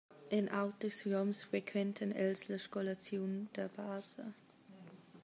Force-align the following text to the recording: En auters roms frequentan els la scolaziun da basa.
En 0.35 0.47
auters 0.59 1.01
roms 1.11 1.41
frequentan 1.51 2.15
els 2.23 2.41
la 2.53 2.59
scolaziun 2.65 3.37
da 3.59 3.67
basa. 3.77 4.27